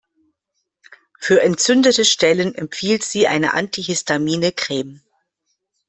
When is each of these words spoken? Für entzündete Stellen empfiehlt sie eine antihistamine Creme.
Für 1.19 1.43
entzündete 1.43 2.05
Stellen 2.05 2.55
empfiehlt 2.55 3.03
sie 3.03 3.27
eine 3.27 3.53
antihistamine 3.53 4.51
Creme. 4.51 5.03